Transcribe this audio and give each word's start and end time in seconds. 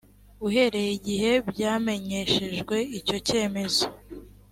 uhereye 0.47 0.91
igihe 0.99 1.31
byamenyeshejwe 1.49 2.75
icyo 2.99 3.17
cyemezo 3.27 3.85